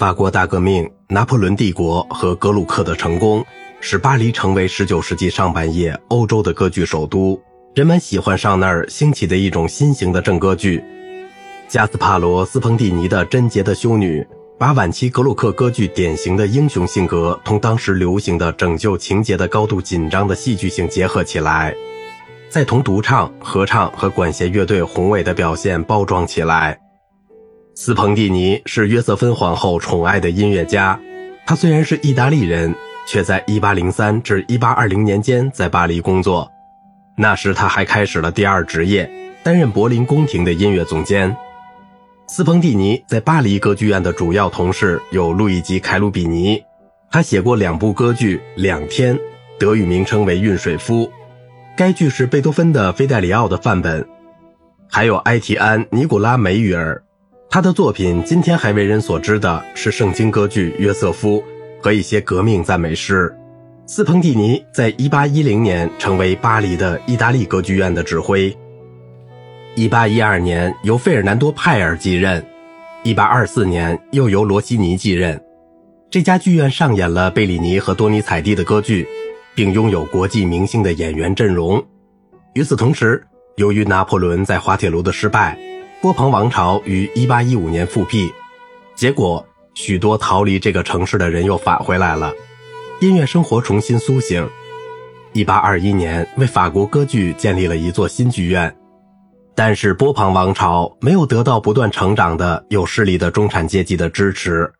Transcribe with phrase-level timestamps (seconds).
[0.00, 3.44] 法国大革命、拿破仑帝国和格鲁克的成功，
[3.82, 7.38] 使巴黎成为19世纪上半叶欧洲的歌剧首都。
[7.74, 10.82] 人们喜欢上那儿兴起的一种新型的正歌剧。
[11.68, 14.22] 加斯帕罗·斯彭蒂尼的《贞洁的修女》，
[14.58, 21.76] 把晚期格鲁克歌剧典型的英雄性格同当时流行的拯救情节的高度紧张的戏剧性结合起来，
[22.48, 26.80] 再同独唱、合唱和管弦乐队宏伟的表现包装起来。
[27.82, 31.00] 斯彭蒂尼是约瑟芬皇后宠爱的音乐家，
[31.46, 32.74] 他虽然是意大利人，
[33.08, 36.52] 却在1803至1820年间在巴黎工作。
[37.16, 39.10] 那时他还开始了第二职业，
[39.42, 41.34] 担任柏林宫廷的音乐总监。
[42.28, 46.62] 斯彭蒂尼在巴黎歌剧院的主要同事有路易吉·凯鲁比尼，
[47.10, 49.16] 他写过两部歌剧《两天》，
[49.58, 51.06] 德语名称为《运水夫》，
[51.78, 54.06] 该剧是贝多芬的《菲戴里奥》的范本。
[54.86, 57.02] 还有埃提安·尼古拉·梅雨尔。
[57.52, 61.42] 他的作品今天还为人所知的是圣经歌剧《约瑟夫》
[61.82, 63.34] 和一些革命赞美诗。
[63.86, 68.56] 斯彭蒂尼在1810年成为巴黎的意大利歌剧院的指挥。
[69.74, 72.40] 1812年由费尔南多·派尔继任
[73.02, 75.42] ，1824年又由罗西尼继任。
[76.08, 79.08] 这家剧院上演了贝里尼和多尼采蒂的歌剧，
[79.56, 81.84] 并拥有国际明星的演员阵容。
[82.54, 83.20] 与此同时，
[83.56, 85.58] 由于拿破仑在滑铁卢的失败。
[86.02, 88.32] 波旁王朝于1815年复辟，
[88.94, 92.32] 结果许多逃离这个城市的人又返回来了，
[93.02, 94.48] 音乐生活重新苏醒。
[95.34, 98.74] 1821年为法国歌剧建立了一座新剧院，
[99.54, 104.72] 但是波旁王朝没有得到不断成长的有势力的中产阶级的支持，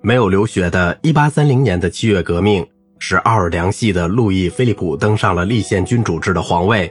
[0.00, 2.66] 没有流血的1830年的七月革命
[2.98, 6.90] 使奥尔良系的路易菲利普登上了立宪君主制的皇位，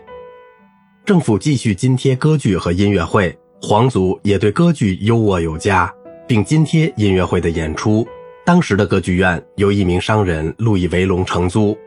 [1.03, 3.35] 政府继续津贴歌剧和音乐会。
[3.65, 5.89] 皇族也对歌剧优渥有加，
[6.27, 8.05] 并津贴音乐会的演出。
[8.45, 11.77] 当时的歌剧院由一名商人路易维龙承租，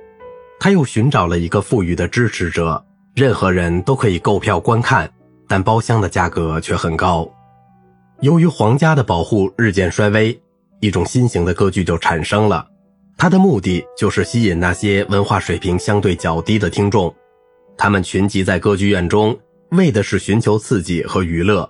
[0.59, 2.83] 他又寻找了一个富裕的支持者，
[3.15, 5.13] 任何人都可以购票观看，
[5.47, 7.31] 但包厢的价格却很高。
[8.23, 10.41] 由于皇家的保护日渐衰微，
[10.81, 12.67] 一种新型的歌剧就产生了，
[13.19, 17.15] 它的目的就是吸引那些文化水平相对较低的听众，
[17.77, 19.39] 他们群集在歌剧院中。
[19.71, 21.69] 为的是寻求刺激和娱乐，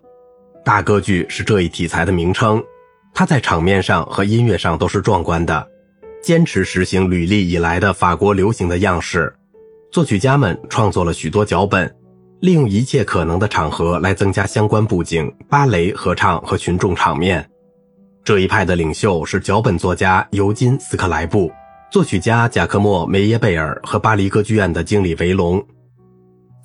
[0.65, 2.63] 大歌剧是这一题材的名称。
[3.15, 5.67] 它在场面上和音乐上都是壮观的，
[6.23, 9.35] 坚持实行履历以来的法国流行的样式。
[9.91, 11.91] 作曲家们创作了许多脚本，
[12.41, 17.49] 利用一切可能的场合来增加相关布景、芭蕾、合唱和群众场面。
[18.23, 21.51] 这一派的领袖是脚本作家尤金·斯克莱布，
[21.91, 25.65] 作曲家贾科莫·梅耶贝尔和巴黎歌剧院的经理维龙。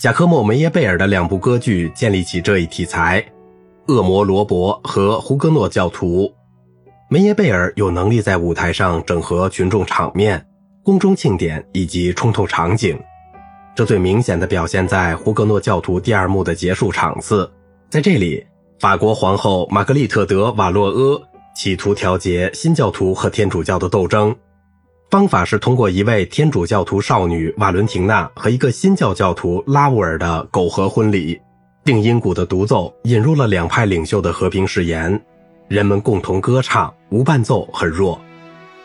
[0.01, 3.23] 贾科莫·梅耶贝尔的两部歌剧建立起这一题材，
[3.93, 6.23] 《恶魔罗伯》和《胡格诺教徒》。
[7.07, 10.43] 梅耶贝尔有能力在舞台上整合群众场面、
[10.81, 12.99] 宫中庆典以及冲突场景，
[13.75, 17.47] 这最明显的表现在《胡格诺教徒》第二幕的结束场次。
[17.87, 18.43] 在这里，
[18.79, 21.21] 法国皇后玛格丽特·德·瓦洛阿
[21.55, 24.35] 企图调节新教徒和天主教的斗争。
[25.11, 31.37] 方法是通过一位天主教徒少女瓦伦廷娜和一个新教教徒拉乌尔的苟合婚礼。
[31.83, 35.21] 定音鼓的独奏引入了两派领袖的和平誓言，
[35.67, 38.21] 人们共同歌唱，无伴奏很弱。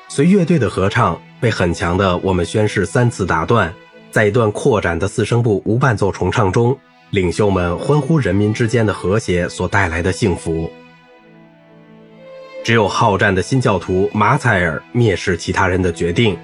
[0.09, 3.73] 随乐队的合唱被很强的我们宣誓三次打断，
[4.11, 6.77] 在一段扩展的四声部无伴奏重唱中，
[7.11, 10.69] 领袖们欢呼人民之间的和谐所带来的幸福。
[12.66, 16.37] 只有好战的新教徒马采尔蔑视其他人的决定，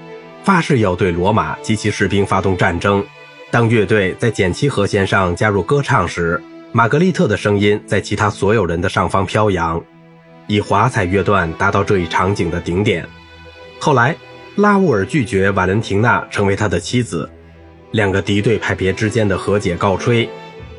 [0.45, 3.05] 发誓要对罗马及其士兵发动战争。
[3.51, 6.41] 当乐队在减七和弦上加入歌唱时，
[6.71, 9.83] 玛格丽特的声音在其他所有人的上方飘扬，
[10.47, 13.05] 以华彩乐段达到这一场景的顶点。
[13.81, 14.15] 后来，
[14.55, 17.29] 拉乌尔拒绝瓦伦廷娜成为他的妻子，
[17.91, 20.31] 两个敌对派别之间的和解告吹。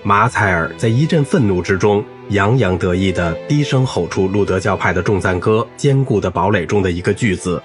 [0.03, 2.01] 马采尔在一阵愤怒之中。
[2.29, 7.61] 洋洋得意地低声吼出路德教派的众赞歌《坚固的堡垒》中的一个句子。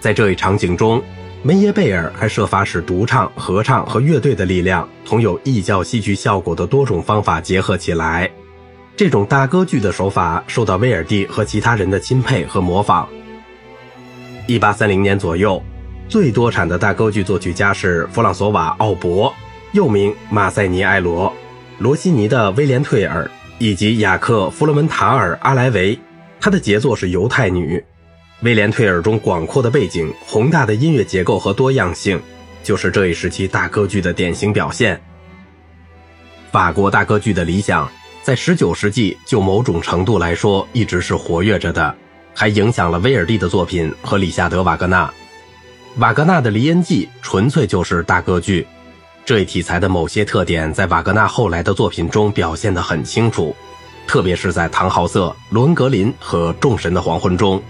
[0.00, 1.02] 在这一场景中，
[1.42, 8.30] 梅耶贝尔还设法使独唱、合唱和乐队的力量同有异教戏剧效果的多种方法结合起来。
[8.96, 13.08] 这种大歌剧的手法受到威尔第和其他人的钦佩和模仿。
[14.48, 15.62] 1830年左右，
[16.08, 19.32] 最多产的大歌剧作曲家是弗朗索瓦·奥伯，
[19.72, 21.32] 又名马塞尼埃罗，
[21.78, 23.30] 罗西尼的威廉·退尔。
[23.58, 25.98] 以及雅克·弗洛门塔尔·阿莱维，
[26.40, 27.78] 他的杰作是《犹太女》。
[28.42, 32.20] 威廉·退尔中广阔的背景、宏大的音乐结构和多样性，
[32.62, 35.00] 就是这一时期大歌剧的典型表现。
[36.52, 37.90] 法国大歌剧的理想，
[38.22, 41.92] 在19世纪就某种程度来说一直是活跃着的，
[42.32, 45.12] 还影响了威尔第的作品和里夏德·瓦格纳。
[45.96, 48.64] 瓦格纳的《离恩记》纯粹就是大歌剧，
[49.28, 53.54] 这一题材的某些特点在瓦格纳后来的作品中表现得很清楚，
[54.06, 57.62] 特别是在《唐豪瑟》《罗恩格林》和《众神的黄昏》中。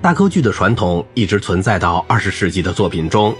[0.00, 3.36] 大歌剧的传统一直存在到二十世纪的作品中，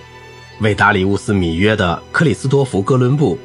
[0.60, 3.37] 为达里乌斯·米约的《克里斯多弗·哥伦布》，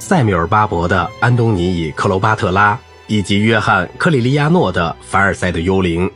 [0.00, 2.74] 塞米尔·巴伯的《安东尼与克罗巴特拉》，
[3.06, 6.08] 以及约翰·克里利亚诺的《凡尔赛的幽灵》。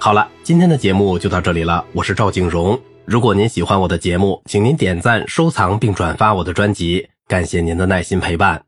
[0.00, 2.76] 好了，今天的节目就到这里了，我是赵景荣。
[3.06, 8.64] 如果您喜欢我的节目，请您点赞、收藏并转发我的专辑，感谢您的耐心陪伴。